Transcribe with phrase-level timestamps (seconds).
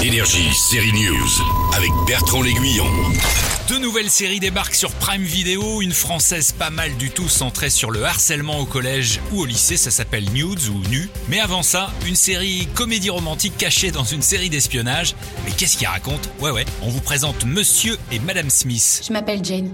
[0.00, 1.28] Énergie, série News,
[1.74, 2.86] avec Bertrand L'Aiguillon.
[3.68, 7.90] Deux nouvelles séries débarquent sur Prime Video, une française pas mal du tout centrée sur
[7.90, 11.08] le harcèlement au collège ou au lycée, ça s'appelle Nudes ou Nu.
[11.28, 15.16] Mais avant ça, une série comédie romantique cachée dans une série d'espionnage.
[15.44, 16.30] Mais qu'est-ce qu'il raconte?
[16.38, 19.02] Ouais ouais, on vous présente Monsieur et Madame Smith.
[19.04, 19.72] Je m'appelle Jane.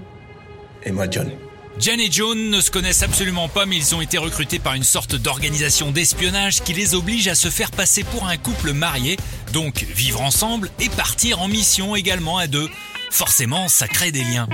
[0.83, 1.29] Et moi, John.
[1.77, 4.83] Jen et Joan ne se connaissent absolument pas, mais ils ont été recrutés par une
[4.83, 9.17] sorte d'organisation d'espionnage qui les oblige à se faire passer pour un couple marié,
[9.51, 12.69] donc vivre ensemble et partir en mission également à deux.
[13.11, 14.47] Forcément, ça crée des liens.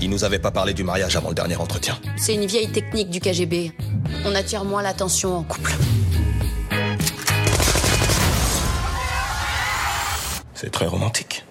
[0.00, 1.98] Il nous avait pas parlé du mariage avant le dernier entretien.
[2.16, 3.72] C'est une vieille technique du KGB.
[4.24, 5.72] On attire moins l'attention en couple.
[10.54, 11.44] C'est très romantique.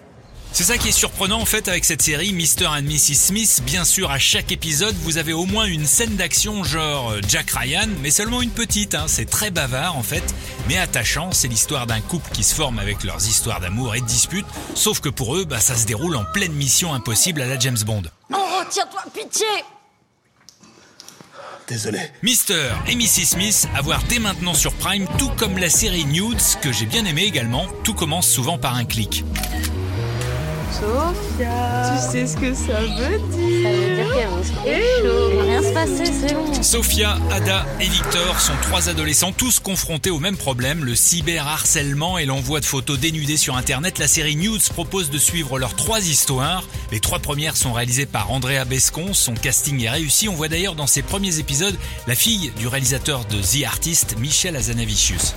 [0.62, 2.68] C'est ça qui est surprenant en fait avec cette série Mr.
[2.68, 3.16] and Mrs.
[3.16, 3.64] Smith.
[3.66, 7.50] Bien sûr, à chaque épisode, vous avez au moins une scène d'action genre euh, Jack
[7.50, 8.94] Ryan, mais seulement une petite.
[8.94, 9.06] Hein.
[9.08, 10.24] C'est très bavard en fait,
[10.68, 11.32] mais attachant.
[11.32, 14.46] C'est l'histoire d'un couple qui se forme avec leurs histoires d'amour et de disputes.
[14.76, 17.82] Sauf que pour eux, bah, ça se déroule en pleine mission impossible à la James
[17.84, 18.04] Bond.
[18.32, 19.48] Oh, tiens-toi, pitié
[21.68, 22.02] Désolé.
[22.22, 22.70] Mr.
[22.86, 23.26] et Mrs.
[23.26, 27.04] Smith à voir dès maintenant sur Prime, tout comme la série Nudes que j'ai bien
[27.06, 27.66] aimé également.
[27.84, 29.26] Tout commence souvent par un clic.
[30.72, 35.30] Sophia Tu sais ce que ça veut dire Ça veut dire qu'elle risque chaud.
[35.32, 36.64] Il va rien se passer, c'est bon.
[36.64, 42.26] Sophia, Ada et Victor sont trois adolescents tous confrontés au même problème, le cyberharcèlement et
[42.26, 44.00] l'envoi de photos dénudées sur internet.
[44.00, 46.64] La série Nudes propose de suivre leurs trois histoires.
[46.92, 50.30] Les trois premières sont réalisées par Andrea Bescon, son casting est réussi.
[50.30, 51.76] On voit d'ailleurs dans ses premiers épisodes
[52.08, 55.36] la fille du réalisateur de The Artist, Michel Azanavicius.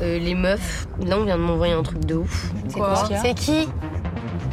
[0.00, 2.52] Euh, les meufs, là on vient de m'envoyer un truc de ouf.
[2.72, 3.68] Quoi C'est qui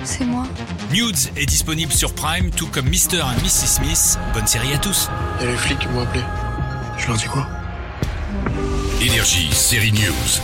[0.05, 0.43] C'est moi.
[0.91, 3.17] Nudes est disponible sur Prime, tout comme Mr.
[3.17, 3.67] et Mrs.
[3.67, 4.19] Smith.
[4.33, 5.09] Bonne série à tous.
[5.39, 6.23] Il y a les flics qui m'ont appelé.
[6.97, 7.47] Je leur dis quoi?
[9.01, 10.41] Énergie, série News,